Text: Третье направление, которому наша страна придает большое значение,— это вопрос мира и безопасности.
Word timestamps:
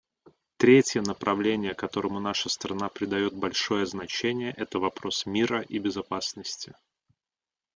Третье 0.57 0.99
направление, 1.03 1.75
которому 1.75 2.19
наша 2.19 2.49
страна 2.49 2.89
придает 2.89 3.35
большое 3.35 3.85
значение,— 3.85 4.51
это 4.57 4.79
вопрос 4.79 5.27
мира 5.27 5.61
и 5.61 5.77
безопасности. 5.77 6.73